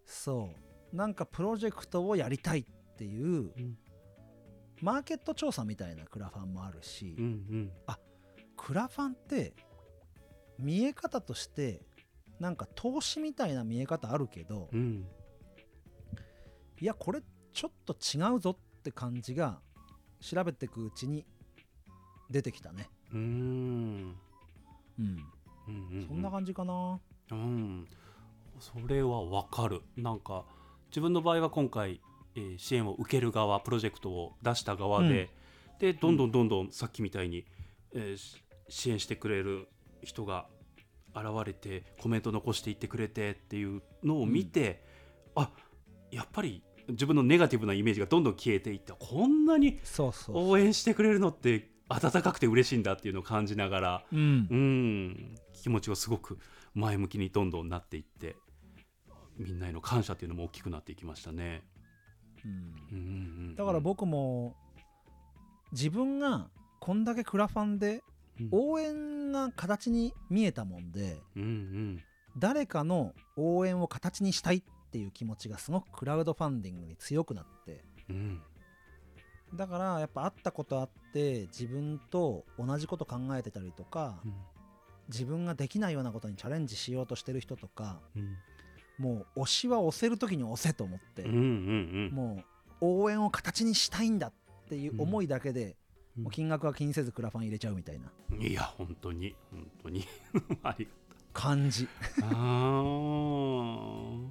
[0.09, 0.51] そ
[0.93, 0.97] う。
[0.97, 2.65] なんかプロジェクトをやりたいっ
[2.97, 3.79] ていううん。
[4.81, 7.73] マーケット調査みたいなクラファンもあるし、うんうん。
[8.57, 9.53] クラファンって
[10.59, 11.83] 見え方として
[12.41, 15.07] なんか投資みたいな見え方あるけどうん。
[16.81, 17.21] いやこれ
[17.53, 19.61] ちょっと違うぞって感じが
[20.21, 21.27] 調べていくうちに
[22.31, 22.89] 出てきたね。
[23.13, 23.23] うーん。
[24.99, 25.23] うん
[25.69, 26.07] うんうん。
[26.09, 26.99] そんな感じかな。
[27.33, 27.87] うん
[28.61, 29.83] それはわかる。
[29.97, 30.45] なんか
[30.91, 32.01] 自分の場合は今回、
[32.35, 35.31] えー支援を受ける側プロジェクトを出した側で、
[35.79, 37.45] でどんどんどんどんさっきみたいに、
[37.93, 39.69] えーし支援してくれる
[40.03, 40.47] 人が
[41.15, 44.85] 現れてコメント残していってくれてっていうのを見て、
[45.35, 45.51] あ
[46.11, 49.79] やっぱり自分のネガティブなイメージがどんどん消えていってこんなに
[50.35, 54.21] 応援してくれるのって温かくて嬉しいんだっていうのを感じながらうん。
[54.51, 55.35] うん。
[55.55, 56.39] 気持ちがすごく
[56.75, 58.37] 前向きにどんどんなっていって
[59.39, 61.63] みんなへの感謝っていうのも大きくなっていきましたね。
[63.57, 64.55] だから僕も
[65.73, 66.49] 自分が
[66.81, 68.03] こんだけクラファンで
[68.41, 68.49] うん。
[68.53, 72.03] 応援が形に見えたもんでうんうん。
[72.39, 78.41] 誰かの応援を形にしたいっていう気持ちがすごくクラウドファンディングに強くなってうん。
[79.55, 84.35] だからやっぱ会ったことあって自分と同じこと考えてたりとかうん。
[85.09, 88.37] 自分ができないようなことにチャレンジしようとしてる人とかうん
[88.99, 92.45] もう推しは押せる時に押せと思って、うんうんもう
[92.81, 94.33] 応援を形にしたいんだっ
[94.69, 95.77] ていう思いだけで、
[96.17, 96.23] うん。
[96.25, 98.11] もう金額は気にせずクラファン入れちゃうみたいな。
[98.31, 99.35] うんいや本当に。
[99.51, 100.05] 本当に。
[100.63, 100.87] あり
[101.33, 104.31] 感じがとうあ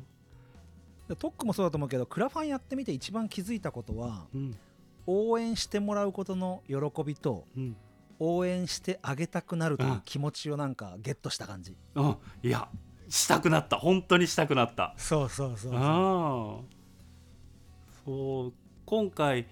[1.10, 4.58] でトックもそうだと思うけどクラファンやってみて一番気づいたことはーうん。
[5.06, 6.76] 応援してもらうことの喜
[7.06, 7.78] びとうん。
[8.20, 11.78] 応援してあげたくなるといううん気持ちをなんかゲットした感じ。
[11.96, 12.68] あいや
[13.10, 13.78] したくなった。
[13.78, 14.94] 本当にしたくなった。
[14.98, 15.72] そうそうそう
[18.06, 18.54] そう。
[18.86, 19.48] 今回、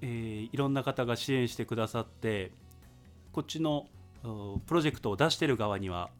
[0.00, 2.52] えーいろんな方が支援してくださって
[3.32, 3.86] こっちの
[4.24, 6.10] うプロジェクトを出してる側には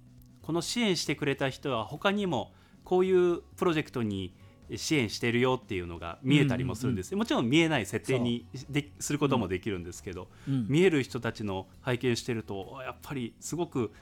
[0.43, 2.53] この支援してくれた人は他にも
[2.85, 4.35] こういうプロジェクトに
[4.77, 7.13] 支援してるよっていうのが見えたりもするんです。
[7.13, 10.67] ね、もちろん見えない設定にですることもできるんですけど、うん。
[10.69, 13.93] 見える人たちの拝見してるとやっぱりすごく、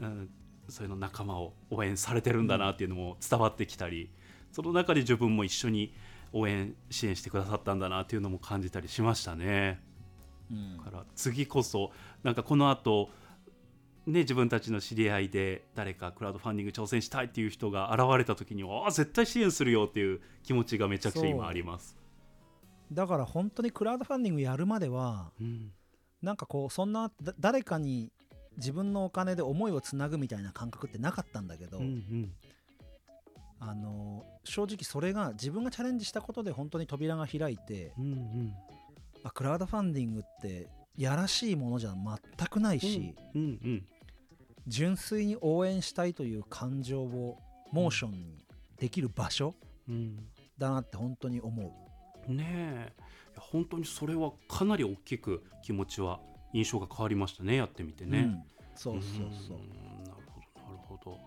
[0.00, 0.30] うん、
[0.68, 4.10] そういうの仲間を応援されてるんだなっていうのも伝わってきたり
[4.52, 5.94] その中で自分も一緒に
[6.32, 9.80] 応援支援してくださったんだなっていうのも感じたりしましたね。
[10.50, 11.90] うんだから次こそ
[12.22, 13.10] なんかこの後
[14.06, 21.96] ね自分たちの知り合いで誰かクラウドファンディング挑戦したいっていう人が現れた時にはあ絶対支援するよっていう気持ちがめちゃくちゃ今あります。
[22.92, 25.72] だから本当にクラウドファンディングやるまではうん
[26.22, 28.10] なんかこうそんなだ誰かに
[28.56, 32.32] 自分のお金で思いをつなぐみたいな感覚ってなかったんだけど、うんうん。
[33.60, 38.54] あの正直それが自分がチャレンジしたことで本当に扉が開いてうんうん。
[39.22, 43.86] あクラウドファンディングってやらしいものじゃ全くないし、うんうん
[44.66, 47.38] 純粋に応援したいという感情を
[47.70, 48.46] モーションに
[48.78, 49.54] できる場所
[49.88, 50.16] うん。
[50.56, 51.74] だなって本当に思
[52.26, 52.32] う。
[52.32, 52.92] ねえ。
[53.38, 56.20] 本当にそれはかなり大きく気持ちは
[56.54, 58.18] 印象が変わりましたねやってみてね。
[58.18, 58.42] うん
[58.76, 59.02] そうそう
[59.46, 59.58] そう。
[59.58, 61.18] んなるほどなるほど。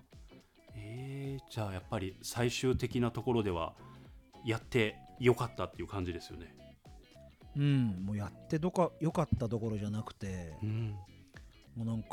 [0.76, 3.74] えー、じゃあやっぱり最終的なところでは
[4.44, 6.54] やってよかったっていう感じですよね。
[7.56, 10.96] うん、もうやってどかよかったどころじゃなくて、うん
[11.76, 12.10] もうなんか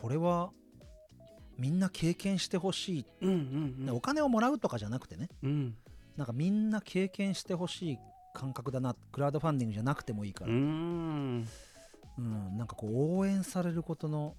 [0.00, 0.50] これは
[1.56, 5.74] みんな経験してほしい、うんうんお金をもらうとかじゃなくてねうん
[6.16, 7.98] なんかみんな経験してほしい
[8.38, 8.94] 感覚だな。
[9.12, 10.58] クラウドファンディングじゃなくてもいいから、うん。
[10.58, 11.48] うん
[12.18, 14.34] うんなんかこう応援されることの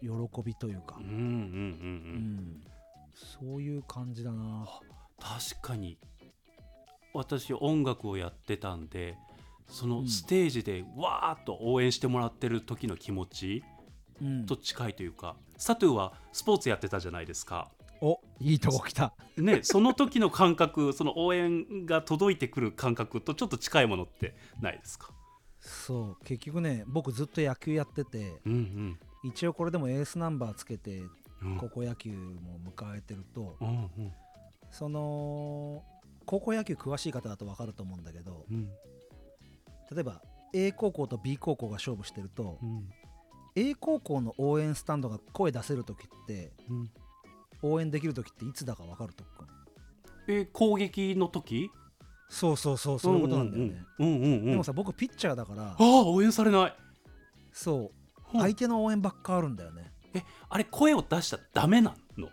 [0.00, 0.08] 喜
[0.44, 0.96] びというか。
[0.98, 2.36] うんうん、うんううん。
[2.36, 2.62] ん
[3.14, 4.66] そういう感じだな。
[5.18, 5.98] 確かに。
[7.14, 9.16] 私音楽をやってたんで
[9.66, 13.64] そのうんステージでわーっと応援してもらってる時の気持ち
[14.20, 14.46] うん。
[14.46, 17.70] と近いというか、サトゥーはスポーツやってたじゃないですか。
[18.00, 19.14] おいいとこ来た。
[19.36, 25.10] ね、その時の感覚その応援が届いてくる感覚とちょっと近いものってないですか？
[25.60, 31.52] そう結局ね僕ずっと野球やっててうん一応これでもエースナンバーつけてうん。
[31.52, 34.12] うん高校野球も迎えてると、うんうん。
[34.70, 35.84] その
[36.26, 38.68] 高校野球詳しい方だと分かると思うんだけどうん。
[39.92, 40.20] 例えば
[40.52, 42.88] A 高校と B 高校が勝負してるとうん。
[43.54, 46.90] A 高校の応援スタンドが声出せる時ってうん
[47.62, 49.46] 応援できる時っていつだか分かるとっくん
[50.28, 51.70] え攻撃の時？
[52.28, 54.46] そうそうそうそういうことなんだよね、うんうん。
[54.46, 55.70] でもさ僕ピッチャーだから。
[55.70, 56.74] ああ応援されない。
[57.52, 57.90] そ
[58.34, 58.36] う。
[58.36, 58.40] うん。
[58.42, 59.90] 相手の応援ばっかあるんだよね。
[60.14, 62.28] えあれ声を出しちゃダメなの？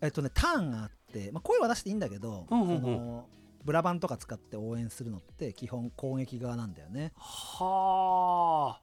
[0.00, 2.80] えっとねターンがあって、まあ、声は出していいんだけど、うんうんうん。
[2.80, 3.26] その
[3.64, 7.12] ブラバンとか使って応援するのって基本攻撃側なんだよね。
[7.16, 8.82] はあ。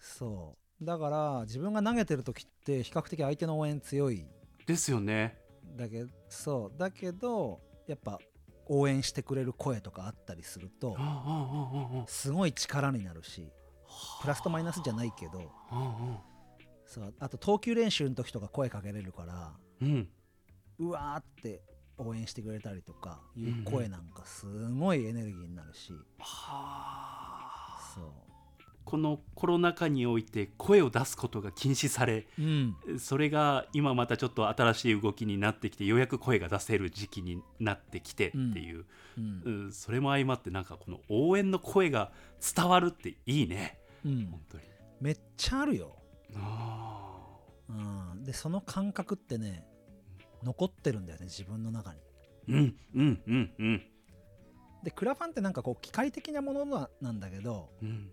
[0.00, 0.84] そう。
[0.84, 4.24] だから自分が投げてる時って比較的相手の応援強い
[4.68, 5.38] ですよね。
[5.76, 6.78] だけそう。
[6.78, 8.18] だけどやっぱ
[8.66, 10.94] 応援してくれる声とかあったりすると
[12.06, 13.50] すごい力になるし
[14.20, 16.18] プラスとマイナスじゃないけどうん
[16.84, 19.52] そうあと投球練習の時とか声かけれるから
[20.78, 21.62] うわーって
[21.96, 27.92] 応援してくれたりとかいう声なんかすごいエネルギーになるし、はあ。
[27.94, 28.27] そう
[28.88, 32.74] このコロナ禍において声を出すことが禁止されうん。
[32.98, 38.86] それが今またちょっと新しい動きになってきてようやく声が出せる時期になってきてっていう、
[39.18, 39.42] うん。
[39.44, 39.72] うん。
[39.74, 42.12] それも相まってなんかこの応援の声が
[42.56, 43.78] 伝わるっていいね。
[44.06, 44.28] うん。
[44.30, 44.64] 本当に。
[45.02, 45.94] めっちゃあるよ、
[46.34, 47.36] あ
[47.68, 47.72] う
[48.16, 49.66] ん、でその感覚ってね
[50.42, 52.00] 残ってるんだよね自分の中に。
[52.48, 52.76] ーうん。
[52.94, 53.22] うん。
[53.26, 53.50] うん。
[53.58, 53.82] うん。
[54.82, 58.12] でクラファンってなんかこう機械的なものななんだけどうん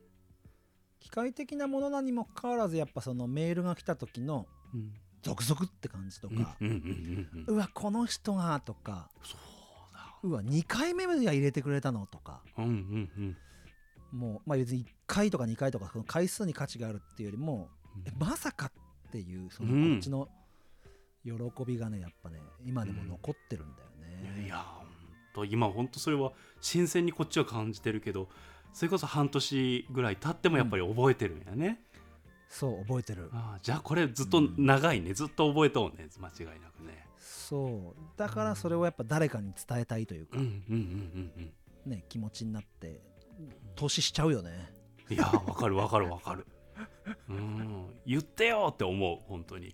[1.05, 4.91] 機械的なものなにもかかわらずやっぱそのメールが来た時のうん。
[5.21, 9.39] ゾクゾクって感じとか、うんうんうんうんうわこの人がとかそう
[9.93, 10.15] だ。
[10.21, 13.37] うわ2回目で入れてくれたのとかうんうんうん。
[14.19, 17.69] もう、まあ、別に1回とか2回とかその回数に価値があるっていうよりも
[18.05, 20.27] えまさかっていうそのうんこっちの
[21.23, 21.33] 喜
[21.65, 23.89] びがねやっぱね今でも残ってるんだよ
[24.35, 24.87] ね、いや本
[25.33, 28.29] 当今本当それは新鮮にこっちは感じてるけど
[28.75, 31.79] それこそ半年ぐらい経ってもやっぱり覚えてるんやね、
[32.49, 33.29] そう覚えてる。
[33.31, 36.09] ああじゃあこれずっと長いね、ずっと覚えとうね。
[36.19, 37.07] 間違いなくね。
[37.17, 38.17] そう。
[38.17, 41.51] だからそれをやっぱ誰かに伝えたいというか、うんうんうんうん
[41.85, 41.89] うん。
[41.89, 42.99] ね気持ちになって
[43.77, 44.51] 投資しちゃうよね。
[45.09, 46.45] いやわかるわかるわかる。
[47.29, 47.85] うん。
[48.05, 49.73] 言ってよって思う本当に。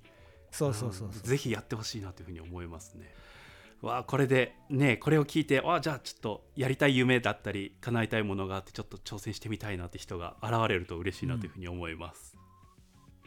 [0.52, 1.24] そうそうそうそうん。
[1.24, 3.12] ぜひやってほしいなというふうに思いますね
[3.82, 12.38] わあこれでねこれを聞いてあじゃあちょっとやりたい夢だったり叶えたいものがあってちょっと挑戦してみたいなって人が現れると嬉しいなというふうに思います、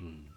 [0.00, 0.28] うん。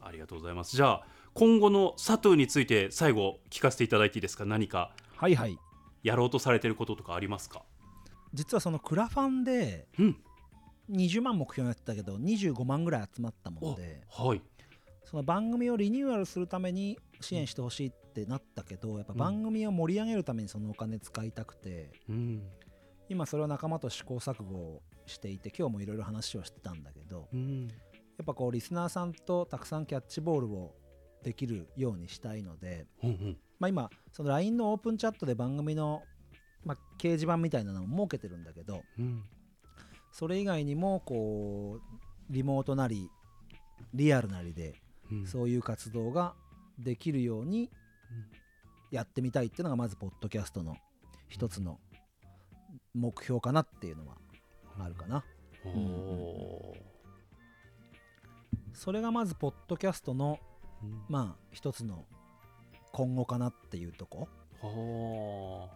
[0.00, 0.76] ありがとうございます。
[0.76, 4.44] じゃあ今後の佐藤について最後聞かせていただいていいですか？
[4.44, 5.56] 何かはいはい。
[6.02, 7.62] やろうとされてることとかありますか？
[8.34, 10.16] 実はそのクラファンでうん。
[10.90, 14.42] 20万目標やってたけど25万ぐらい集まったもおんではい。
[15.04, 22.42] その番組をリニューアルするために支援してほしいってなったけどやっぱ番組を盛り上げるためにそのお金使いたくて、うん。
[23.08, 27.66] 今それを仲間と試行錯誤をしていて今日もいろいろ話をしてたんだけどうん。
[27.66, 30.74] やっぱこうリスナーさんとたくさんキャッチボールを
[31.22, 33.38] できるようにしたいので、うんうん。
[33.58, 36.02] まあ、今その LINE のオープンチャットで番組の、
[36.64, 39.24] まあ、掲示板みたいなのを設けてるんだけどうん。
[40.12, 43.10] それ以外にもこうリモートなり
[43.94, 44.80] リアルなりで
[45.10, 45.26] うん。
[45.26, 46.34] そういう活動が
[46.78, 47.70] できるように
[48.90, 50.76] やってみたいっていうのがまずポッドキャストの
[51.28, 51.78] 一つの
[52.94, 54.16] 目標かなっていうのは
[54.78, 55.24] あるかな。
[58.72, 61.04] それがまずポッドキャストのーうん。
[61.08, 62.06] まあ一つの
[62.92, 64.28] 今後かなっていうとこ。
[64.62, 65.68] お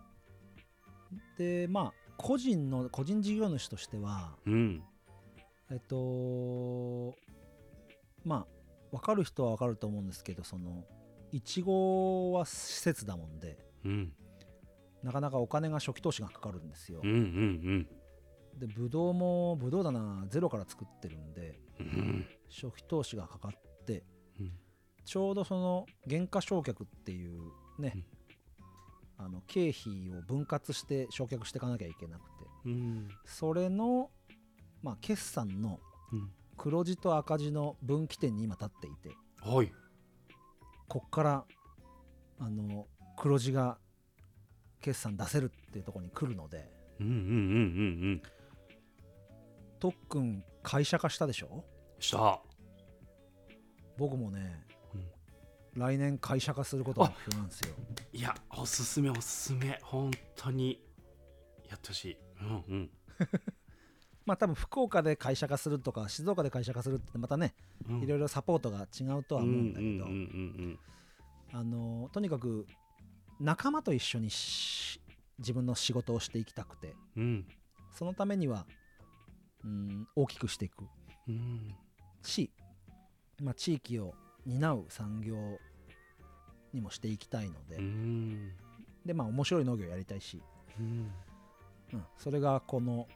[1.39, 4.37] でまあ個人の個人事業主としては
[5.70, 7.14] えっと
[8.24, 8.47] まあ
[8.91, 10.85] 分かる人は分かると思うんですけどその
[11.35, 14.12] いちごは施設だもんでうん。
[15.03, 17.01] なかなかお金が初期投資がかかるんですよ。
[17.03, 17.89] うんうん
[18.57, 21.87] でブドウもブドウ棚ゼロから作ってるんでうん。
[21.87, 24.05] うん初期投資がかかって
[24.39, 24.53] うん。
[25.05, 27.41] ちょうどその減価償却っていう
[27.80, 28.07] ね、
[29.18, 32.47] あの経費を分割して償却していかなきゃいけなくて。
[32.66, 33.09] うん。
[33.24, 34.12] それの、
[34.85, 35.80] まあ、決算の
[36.12, 36.30] うん。
[36.57, 39.16] 黒字と赤字の分岐点に今立っていて。
[39.43, 39.72] はい
[40.95, 41.45] こっから
[42.38, 42.86] あの
[43.18, 43.78] 黒字が
[44.80, 46.70] 決算出せるっていうところに来るので
[47.01, 47.32] うんうんうんうんう
[48.14, 48.22] ん。
[49.80, 51.64] 特訓会社化したでしょ？
[51.99, 52.40] した。
[53.99, 54.64] 僕もね、
[54.95, 55.80] うん。
[55.80, 57.74] 来年会社化することが目標なんですよ。
[58.12, 59.76] いやおすすめおすすめ。
[59.82, 60.80] 本当に。
[61.68, 62.18] やってほしい。
[62.40, 62.90] うんうん
[64.27, 67.55] まあ多分福岡で会社化するとか静岡で会社化するってまたね
[67.89, 68.03] うん。
[68.03, 70.07] いろいろサポートが違うとは思うんだけど、
[71.53, 72.66] あのとにかく
[73.41, 75.01] 仲間と一緒にし
[75.39, 77.47] 自分の仕事をしていきたくてうんうん。
[77.93, 78.66] そのためには
[79.64, 80.85] うん大きくしていく。
[81.29, 81.75] うん。
[82.22, 82.51] し、
[83.43, 84.14] まあ、地域を
[84.47, 85.59] 担う産業
[86.72, 88.53] にもしていきたいので、うん。
[89.05, 90.43] でまあ面白い農業やりたいし、
[90.79, 91.12] うん。
[91.93, 93.07] うん、それがこの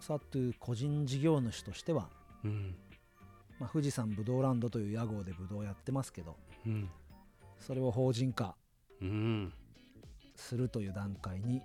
[0.00, 2.08] サトゥ個人事業主としては、
[2.44, 2.74] うん。
[3.58, 6.36] まあ、富士山ぶどうランドという屋号でぶどうやってますけど
[6.66, 6.90] うん。
[7.58, 8.54] それを法人化
[9.00, 9.52] うん。
[10.34, 11.62] するという段階に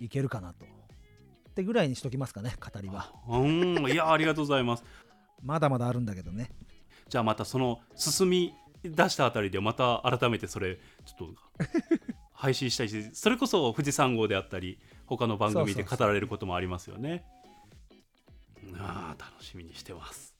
[0.00, 0.66] いけるかなと。
[0.66, 3.12] ってぐらいにしときますかね語りは。
[3.28, 3.90] うん。
[3.90, 4.84] いやありがとうございます。
[5.42, 6.50] まだまだあるんだけどね。
[7.08, 11.34] じゃあまたその進み出したあたりでまた改めてそれちょっと
[12.32, 17.24] 配信したいしそれこそ富士山号であったり他の番組で語られることもありますよね。
[17.26, 17.35] あ
[18.80, 20.34] あ楽しみにしてます。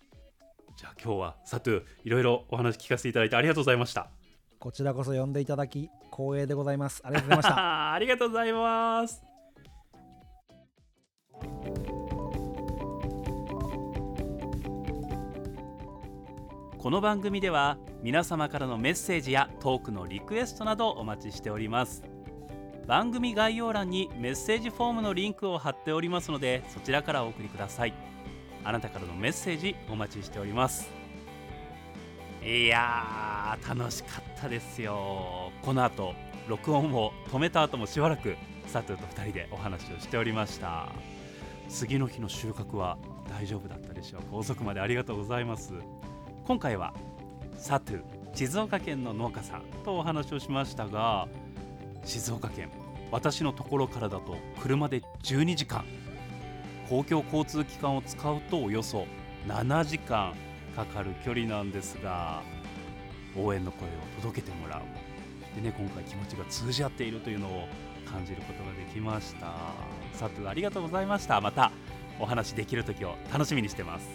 [0.76, 4.10] じゃあ今日はサトゥいろいろお話聞かせていただいてありがとうございました。
[4.58, 7.00] こちらこそ呼んでいただき光栄でございます。
[7.04, 7.92] ありがとうございました。
[7.94, 9.22] ありがとうございます。
[16.78, 22.16] この番組では皆様からのメッセージやトークのリクエストなどお待ちしております。
[22.86, 27.94] 番組概要欄にメッセージフォームのリンクを貼っておりますのでそちらからお送りください
[28.66, 30.90] あなたからのメッセージお待ちしております。
[32.44, 35.52] いやー楽しかったですよ。
[35.62, 36.14] この後
[36.48, 38.36] 録音を止めた後もしばらく
[38.66, 40.88] サトゥと2人でお話をしておりました。
[41.68, 42.98] 次の日の収穫は
[43.30, 44.22] 大丈夫だったでしょう。
[44.22, 45.72] か遅くまでありがとうございます。
[46.44, 46.92] 今回は
[47.56, 48.02] サトゥ
[48.34, 51.28] 静岡県の農家さんとお話をしましたが
[52.04, 52.70] 静岡県
[53.12, 55.84] 私のところからだと車で12時間。
[56.88, 59.06] 公共交通機関を使うとおよそ
[59.48, 60.34] 7時間
[60.74, 62.42] かかる距離なんですが
[63.36, 64.80] 応援の声を届けてもらう。
[65.56, 67.68] でね今回気持ちが通じ合っているというのを
[68.10, 69.52] 感じることができました。
[70.12, 71.40] サトゥありがとうございました。
[71.40, 71.72] また
[72.18, 74.08] お話できる時を楽しみにしてます。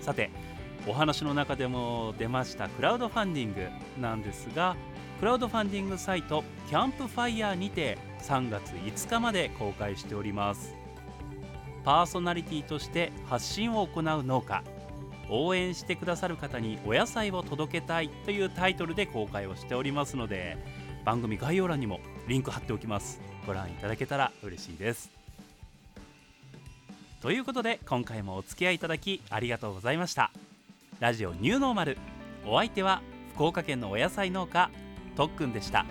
[0.00, 0.30] さて
[0.86, 3.68] お話の中でも出ましたクラウドファンディング
[4.00, 4.74] なんですが
[5.20, 10.74] クラウドファンディングサイトキャンプファイヤーにて3月5日まで公開しております。
[11.84, 14.62] パーソナリティとして発信を行う農家。
[15.28, 20.58] 応援してくださる方にお野菜を届けたいというタイトルで公開をしておりますので
[21.06, 23.20] 番組概要欄にもリンク貼っておきます。
[23.46, 25.10] ご覧いただけたら嬉しいです。
[27.22, 30.30] ということで今回もお付き合いいただきありがとうございました。
[31.00, 31.98] ラジオニューノーマル。
[32.46, 33.00] お相手は
[33.34, 34.70] 福岡県のお野菜農家
[35.16, 35.86] とっくんでした。